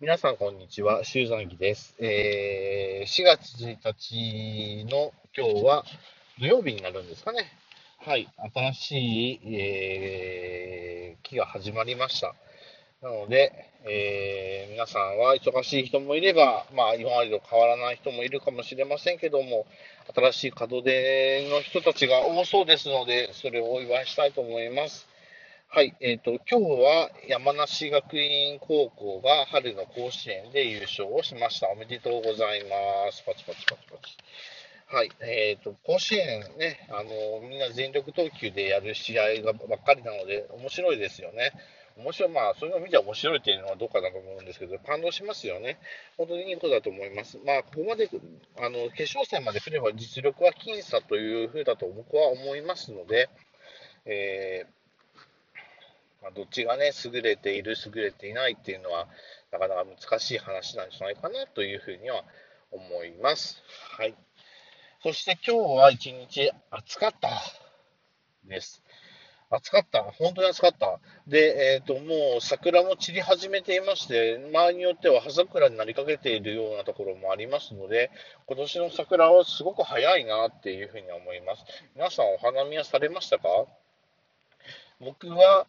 [0.00, 1.04] 皆さん、こんにちは。
[1.04, 1.94] 修山木です。
[1.98, 5.84] えー、4月1日の今日は
[6.38, 7.52] 土曜日になるんですかね。
[7.98, 8.26] はい。
[8.54, 12.34] 新しい、えー、期が始まりました。
[13.02, 13.52] なので、
[13.84, 19.66] えー、皆さんは忙しい人もいれば、まあ、今までと変わらない人もいるかもしれませんけども、
[20.16, 25.09] 新しい門出の人たちが多そうですので、それをお祝いしたいと思います。
[25.72, 31.68] はい、えっ、ー、と、今日は山梨学院高校が春の甲子園で優勝をしました。
[31.68, 33.22] おめでとうございます。
[33.24, 34.16] パチパチパチパチ。
[34.88, 41.52] はい、え、ー、と、甲子園ね、あの、みんな全力投球でやる試合がばっかりなので、面白いですよね。
[41.96, 45.78] 面白い、まあ、そういうのを見て面白いっていうのはどうかなと思うんですけど、感動しますよね。
[46.16, 47.38] 本当にいいことだと思います。
[47.46, 48.10] まあ、ここまで、
[48.58, 53.28] あの、決勝戦まで来れば実力は僅差というふうだと僕は思いますので、
[54.04, 54.79] えー
[56.22, 59.08] まあ、どっちがね、優れている、優れていないっていうのは、
[59.50, 62.24] なかなか難しい話なんじゃないかなというふうには
[62.70, 63.62] 思います。
[63.96, 64.14] はい。
[65.02, 67.30] そして今日は一日暑かった
[68.44, 68.82] です。
[69.52, 70.02] 暑かった。
[70.02, 71.00] 本当に暑かった。
[71.26, 78.12] で、えっ、ー、と、もう桜も散り始めていまして、周りによっては葉桜になりかけているようなところもありますので、
[78.46, 81.64] 今年の桜はすごく早いなっていうふうに思います。
[81.96, 83.66] 皆さんお花見はされましたか？
[85.00, 85.66] 僕は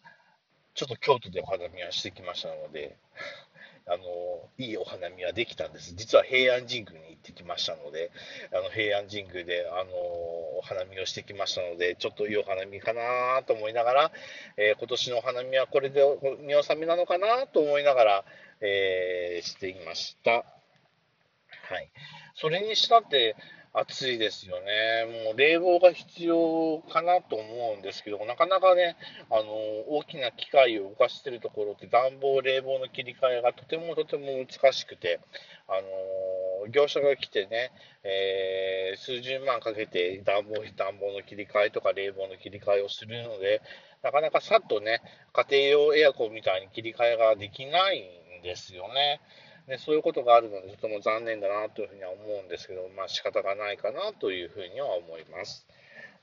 [0.74, 2.96] ちょっと京都でお花見はしてきましたので、
[3.86, 5.94] あの、いいお花見はできたんです。
[5.94, 8.10] 実は平安神宮に行ってきましたので、
[8.52, 14.12] あの、平安神宮で、あの、お花見をしてきましたので、ちょっといいお花見かなと思いながら、
[14.56, 16.00] えー、今年のお花見はこれで
[16.40, 18.24] 見納めなのかなと思いながら、
[18.60, 20.30] えー、していました。
[20.30, 21.90] はい。
[22.34, 23.34] それにしたって、
[23.74, 25.24] 暑いですよね。
[25.24, 28.96] もう冷房が必要かなと思うんですけど、なかなかね、
[29.30, 29.44] あの、
[29.88, 35.20] 大きな機械を動かしてるところって暖房、冷房の切り替えがとてもとても難しくて、
[35.68, 37.72] あの、業者が来てね、
[38.04, 43.62] えー、数十万かけて暖房、暖房の切り替えとか冷房の切り替えをするので、
[44.02, 45.00] なかなかさっとね、
[45.32, 48.02] 家庭用エアコンみたいに切り替えができない
[48.40, 49.22] んですよね。
[49.68, 55.66] ね、そういうことがあるので、とても残念だなというふうには思うんですけど、まあ仕方がないかなというふうには思います。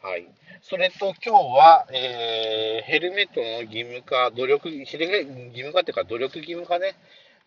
[0.01, 0.27] はい。
[0.61, 6.95] それと今日は、えー、ヘルメットの義務化、努力、義務化っていうか努力義務化ね、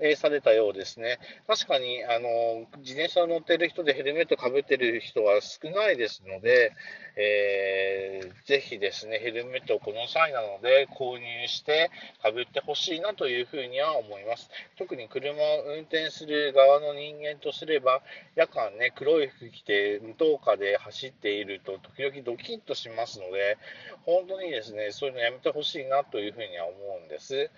[0.03, 1.19] えされたようですね。
[1.47, 6.73] 確かに、あの、自転車乗ってる人でヘルメットかぶってる人は少ないですので、
[7.17, 11.91] えー、ぜひですね、ヘルメットをこの際なので購入して
[12.23, 14.51] かぶってほしいなというふうには思います。
[14.77, 18.03] 特に車を運転する側の人間とすれば、
[18.35, 23.59] 夜間ね、黒い服着て無灯火で走っていると時々ドキッとしますので、
[24.05, 27.51] 本当にですね、そういうのやめてほしいなというふうには思うんです。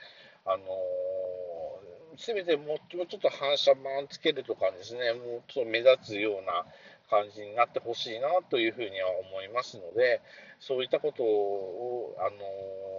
[0.47, 0.65] あの
[2.17, 6.65] せめてもうちょっと反射板つけるとかですね、もうちょっと目立つような
[7.11, 10.21] 感じになってほしいなというふうには思いますので、
[10.61, 12.31] そういったことを、あ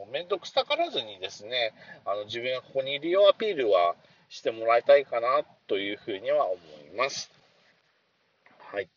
[0.05, 1.73] の、面倒くさからずにですね、
[2.05, 3.95] あの、自分がここにいるよアピールは
[4.29, 6.55] してもらいたいかなというふうには思
[6.91, 7.31] います。
[8.59, 8.89] はい。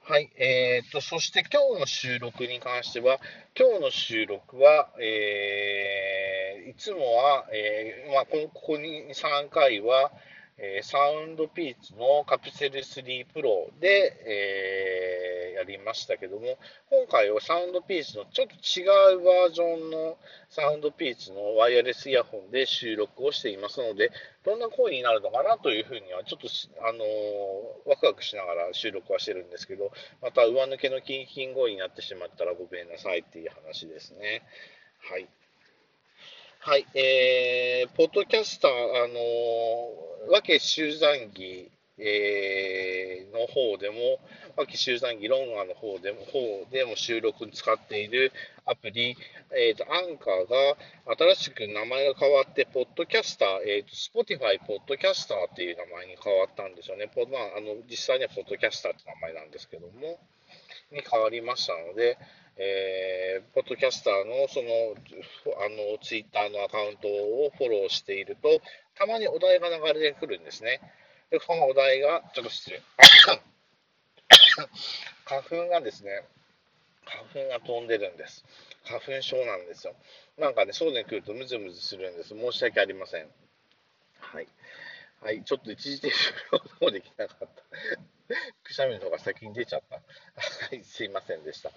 [0.00, 3.18] はい、えーと、そして今日の収録に関しては、
[3.58, 6.37] 今日の収録は、えー、
[6.68, 10.12] いつもは、えー、まあ、ここに3回は、
[10.58, 16.58] えー、サウンドピーツのカプセル3プロで、えー、やりましたけども、
[16.90, 18.84] 今回はサウンドピーツのちょっと違
[19.14, 20.18] うバージョンの
[20.50, 24.12] サウンドピーツのワイヤレスイヤホンで収録をしていますので、
[24.44, 26.48] どんな声になるのかなというふうには、ちょっと、
[26.86, 29.90] あのー、ワクワクしながら収録はしてるんですけど、
[30.20, 34.42] また上抜けのキンキン声になってしまったらごめんなさいっていう話ですね。
[35.10, 35.28] はい。
[36.60, 44.18] はい、えー、ポッドキャスター、あのー、和気集山儀、えー、の方でも、
[44.56, 48.32] 和気集山儀ロンガの方でも、方でも収録に使っている
[48.66, 49.16] アプリ、
[49.56, 57.08] えっ、ー、と、アンカーが新しく名前が変わって、ポッドキャスター、えっ、ー、と、スポティファイポッドキャスターっていう名前に変わったんですよね。
[57.14, 60.18] まあ、あの、実際にはポッドキャスターって名前なんですけども、
[60.90, 62.18] に変わりましたので、
[62.56, 64.94] えー、ポッドキャスターのその、
[65.64, 68.60] あの、ツイッターのアカウントをフォローしていると、
[68.96, 70.80] たまにお題が流れてくるんですね。
[71.30, 72.82] で、そのお題が、ちょっと失礼。
[75.24, 76.24] 花粉がですね、
[77.04, 78.44] 花粉が飛んでるんです。
[78.84, 79.94] 花粉症なんですよ。
[80.36, 82.30] なんかね、そうで来るとムズムズするんです。
[82.30, 83.28] 申し訳ありません。
[84.18, 84.48] はい。
[85.20, 86.12] はい、ちょっと一時停止
[86.52, 87.46] の方できなかった。
[88.62, 89.96] くしゃみの方が先に出ちゃった。
[89.96, 90.02] は
[90.74, 91.70] い、すいませんでした。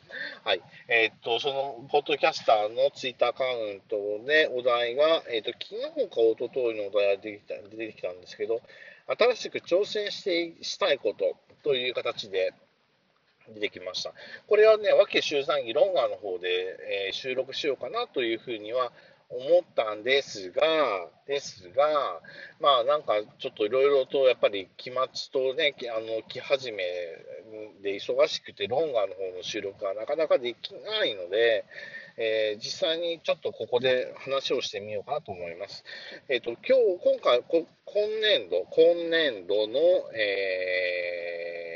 [0.43, 0.61] はい。
[0.87, 8.61] えー、っと、その、ポッドキャスターのツイッターアカウントでお題が、えー、っと、昨日か一昨日のお題が出てきた出てきたんですけど、
[9.07, 12.53] 新しく挑戦してしたいことという形で、
[13.53, 14.13] 出てきました。
[14.47, 18.93] これはね、わけ集団議ロンガーの方で、えー、収録しようかなというふうには
[19.31, 20.61] 思ったんですが、
[21.25, 22.21] ですが、
[22.59, 26.83] まあなんかちょっといろいろとやっぱり期末とね、あの、期始め
[27.81, 31.65] で忙しくて、ロンガーの方の収録がなかなかできないので、
[32.17, 35.83] えー、実際にちょっとここで話をしてみようかなと思います。
[36.27, 37.65] えっ、ー、と、今日、今回、今
[38.21, 39.79] 年度、今年度の、
[40.13, 41.70] えー、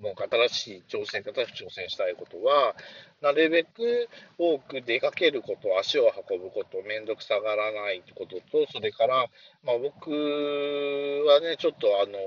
[0.00, 2.74] もう新しい挑戦、新しく挑戦したいことは、
[3.20, 4.08] なるべく
[4.38, 9.26] 多く出かけること、足を運ぶこと、面倒くさがらないことと、それから、
[9.64, 10.10] まあ、僕
[11.26, 12.18] はね、ちょっとあの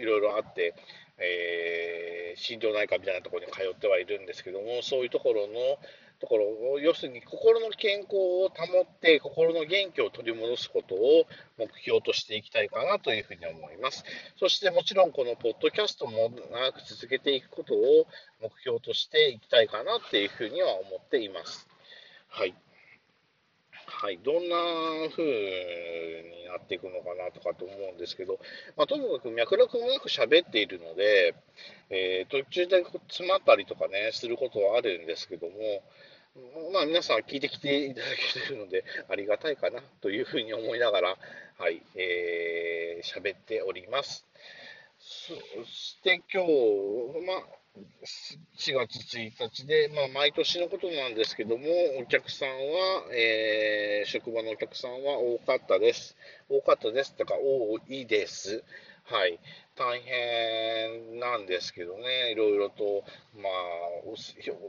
[0.00, 0.74] いろいろあって、
[1.18, 5.78] えー、心療内科みたいなところに通ってはいるんですけども、そういうところの、
[6.20, 11.26] ところ、要するに心の健康を保って、心の元気を取り戻すことを
[11.58, 14.04] 目標としていきたいかなというふうに思います。
[14.38, 18.06] そしてもちろんこのポッドキャストも長く続けていくことを
[18.40, 21.68] 目標としていきたいかなっていうふうには思っています。
[22.28, 22.54] はい。
[23.98, 24.56] はい、どんな
[25.10, 28.38] 風になっていくのかなとかと思うんですけど、
[28.76, 31.34] まあ、とにかく脈絡もなく喋っているので、
[31.88, 35.54] えー、途中で詰まったりとかね、することはあるんですけども、
[36.74, 41.16] まあ、皆さん聞いてきていただけてるので、ありがたいかなというふうに思いながら、
[41.56, 44.26] はい、えー、喋っております。
[44.98, 45.32] そ
[45.64, 47.46] して今日、まあ、
[48.56, 51.66] 4月1日で、まあ、毎年のことなんですけども、
[52.00, 52.54] お客さんは、
[53.12, 56.16] えー、職場のお客さんは多かったです。
[56.48, 58.64] 多かったですとか、多いです。
[59.04, 59.38] はい。
[59.76, 63.04] 大変なんですけどね、いろいろと、
[63.36, 63.52] まあ、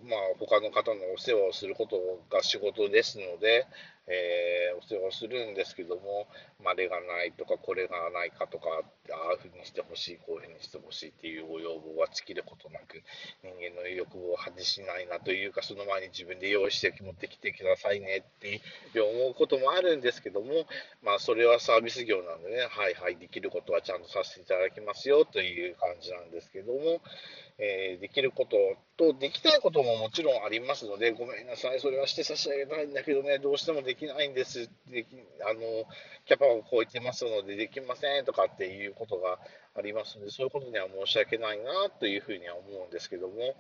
[0.04, 1.98] まあ、他の方のお世話をすること
[2.30, 3.66] が仕事ですので、
[4.08, 6.28] えー、お世話するんですけども、
[6.64, 8.70] まあ、れがないとか、これがないかとか、
[9.12, 13.04] ああいうふうにしてほしい、こういうふうにしてほしいっていうご要望は尽きることなく、
[13.44, 18.62] 人間の欲望を果しないなというか、その前に自分で用意して持ってきてくださいねって
[18.96, 20.66] 思うこともあるんですけども、
[21.04, 27.02] まあ、それはサービス業なんでね、はいはい、できることはちゃんとさせていただきますよという感じなんですけども、
[27.60, 28.58] えー、できること
[28.98, 35.08] と、できないことももちろんありますので、ごめんなさい、それはして差し上げたいんだけどね、どうしてもできないんです、でき
[35.44, 35.60] あの
[36.26, 39.40] キャパを超えてますので、できませんとかっていうことが
[39.76, 43.56] ありますので、そういうことには申し訳ないなというふうには思うんですけども、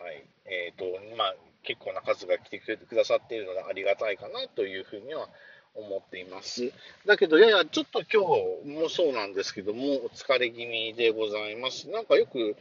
[0.00, 0.26] はい。
[0.44, 0.84] えーと
[1.16, 5.30] まあ、結構な数が来てくださっているので、ありがたいかなというふうには
[5.74, 6.72] 思っています。
[7.06, 8.22] だけど、ややちょっと今
[8.64, 11.88] 日もそうなんですけども、お疲れ気味でございます。
[11.90, 12.56] なんかよく、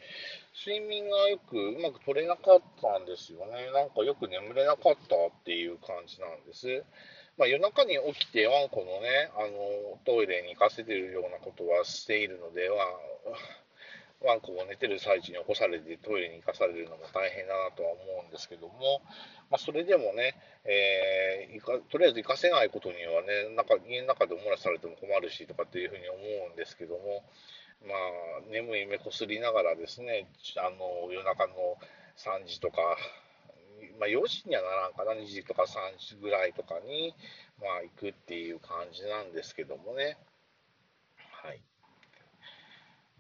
[0.66, 3.72] 睡眠がよくうまく取れなかったんですよね。
[3.74, 6.84] なんかよく眠れなかったっていう感じなんです。
[7.38, 12.78] まあ、夜中に起きてワンコのね、あの、トイレに行かせてるようなことはしているので、は、
[14.24, 19.04] ワンコも寝てる最中に起こされてトイレに行かされるのも大変だなとは思うんですけども、
[19.52, 27.28] まあ、それでもね、えー、とりあえず行かせないことにはね、なんか家の中でお漏らしされても困るしとかっていうふうに思うんですけども、
[27.84, 31.54] まあ、眠い目こすりながらですね、あの夜中の
[32.16, 32.96] 3時とか、
[34.00, 37.14] まあ、4時にはならんかな、2時とか3時ぐらいとかに、
[37.60, 40.16] まあ、行くっていう感じなんですけどもね。
[41.44, 41.60] はい。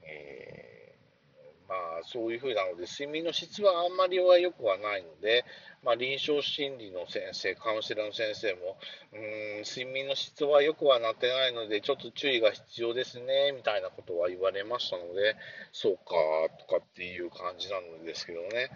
[0.03, 0.83] えー
[1.74, 5.46] あ、そういうふうなので、睡眠の質はあんまりは良くはないので、
[5.84, 8.77] まあ、臨床心理の先生、カウンセラーの先生も、
[9.12, 9.18] う
[9.60, 15.36] ん、睡眠の質は良くはなってないので、ちょっと注意が必要ですね、みたいなことは言われましたので、
[15.72, 16.03] そうか、
[16.60, 18.70] とかっていう感じなんですけどね。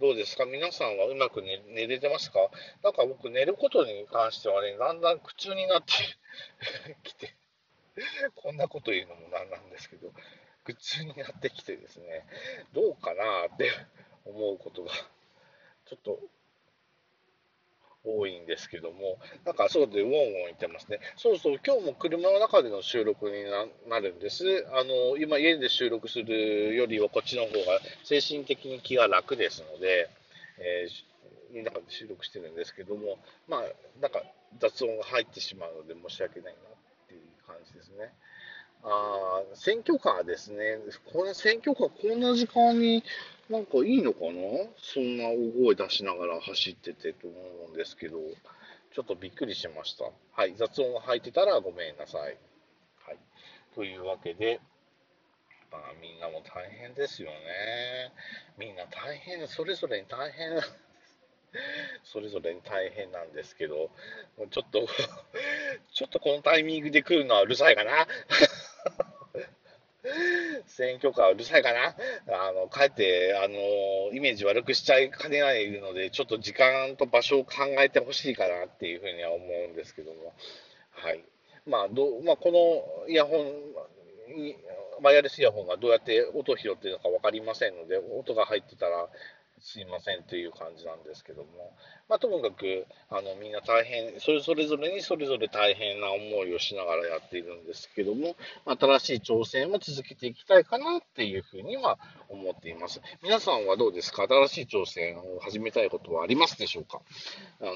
[0.00, 0.44] どうですか？
[0.44, 2.38] 皆さんはうまく寝寝れてますか？
[2.84, 5.92] なんか僕、寝ることに関してはね、だんだん苦痛になって
[7.02, 7.34] きて、
[8.36, 10.12] こんなこと言うのもなんなんですけど、
[10.64, 12.26] 苦痛になってきてですね、
[12.72, 13.70] どうかなって
[14.24, 14.92] 思うことが
[15.86, 16.20] ちょっと
[18.04, 21.00] 多いんですけども、なんかそうでウォンウォン言ってますね。
[21.16, 23.44] そうそう、今日も車の中での収録に
[23.88, 24.66] なるんです。
[24.72, 30.08] あの、今家で収録するよりはこっちの方が精神的に気が楽ですので、
[30.58, 33.64] えー、家の中で収録してるんですけども、まあ、
[34.00, 34.22] なんか
[34.58, 36.62] 雑音が入ってしまうので申し訳ないなっ
[37.08, 38.12] ていう感じですね。
[38.82, 40.78] あ選挙カーですね。
[41.12, 43.04] これ選挙カーこんな時間に
[43.48, 44.30] なんかいいのかな？
[44.78, 47.36] そんな大声出しながら走っててと思
[47.68, 48.18] うんですけど、
[48.94, 50.04] ちょっとびっくりしました。
[50.32, 52.22] はい、雑音が入ってたらごめんなさい。
[52.22, 53.18] はい、
[53.74, 54.60] というわけで、
[55.70, 57.36] まあ、みんなも大変ですよね。
[58.58, 60.60] みんな大変、それぞれに大変。
[62.04, 63.90] それぞれに大変なんですけど、
[64.50, 64.86] ちょっと
[65.92, 68.06] ちょっとこのタイミングで来るのはうるさいかな。
[70.66, 71.94] 選挙カーうるさいかな？
[72.48, 80.32] あの、かえって、あの、イメージ悪くしちゃいかねないので、ちょっと時間と場所を考えてほしいかなっていうふうには思うんですけども、
[80.90, 81.24] はい。
[81.66, 82.50] まあ、どまあ、こ
[83.04, 83.52] のイヤホン、
[85.02, 89.08] ワイヤレスイヤホンがどうやって音を拾っているのか分かりませんので、音が入ってたら、
[89.62, 91.48] すいませんという感じなんですけども、
[92.08, 101.98] まあ、ともかくあのみんな大変それ、それぞれにそれぞれ大変な思いをしながらやっているんですけども、新しい挑戦を続けていきたいかなっていうふうには
[102.28, 103.00] 思っています。
[103.22, 104.26] 皆さんはどうですか？
[104.28, 107.00] 新しい挑戦を始めたいことはありますでしょうか？
[107.60, 107.72] あの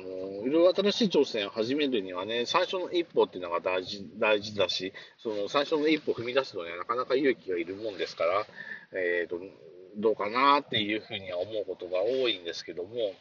[0.46, 8.46] いろいろ新しい挑戦を始めるにはね、最初の一歩っていうのが大事大事だし、その最初の一歩を踏み出すのにはなかなか勇気がいるもんですから、
[8.92, 9.36] えーと
[9.96, 13.14] どうかなっていうふうには思うことが多いんですけども、うん。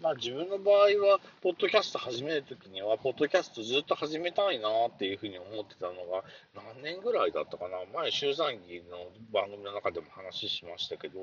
[0.00, 6.24] まあ、自分の場合は、ポッドキャスト始めるときには、ポッドキャストずっと始めたいなっていうふうに思ってたのが、
[6.54, 11.20] 何年ぐらいだったかな、前、集団議の番組の中でも話しましたけど、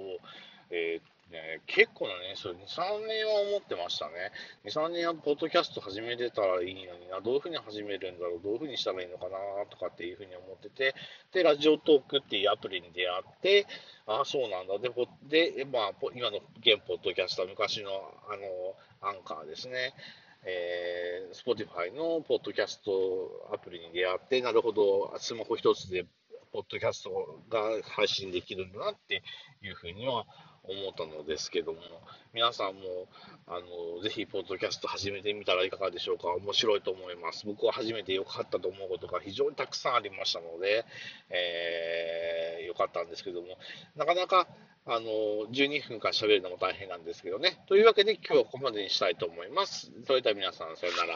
[0.72, 4.32] えーね、結構なね、それ2、3年は思ってましたね。
[4.66, 9.38] 2、3年はポッドキャスト始めてたらいいのにな、どういうふうに始めるんだろう、どういうふうにしたらいいのかな、
[9.70, 10.94] とかっていうふうに思ってて、
[11.32, 13.66] で、ラジオトークっていうアプリに出会って、
[14.06, 14.78] ああ、そうなんだ。
[14.78, 17.92] で、でまあ、今の現ポッドキャストは昔の、
[18.30, 19.94] あの、アンカーですね。
[20.44, 22.92] えー、Spotify のポッドキャスト
[23.54, 26.06] アプリに出会って、なるほど、スマホ一つで
[26.52, 27.62] ポッドキャストが
[27.96, 29.24] 配信できるんだなって
[29.64, 30.26] いうふうには
[30.64, 31.80] 思ったのですけども、
[32.34, 32.82] 皆さんも、
[33.48, 33.60] あ
[33.96, 36.30] の、ぜひ、ポッドキャスト始めてみたらいかがでしょうか。
[36.30, 37.46] 面白いと思います。
[37.46, 40.86] 僕は初めて良かったと思うことが非常にたくさんありましたので、
[41.30, 43.58] えー、良かったんですけども、
[43.96, 44.48] なかなか、
[44.86, 45.02] あの、
[45.52, 47.64] 12分間喋るのも大変なんですけどね。
[47.68, 49.92] というわけで、今日はここまでにしたいと思います。
[50.06, 51.16] それでは皆さん、さよなら。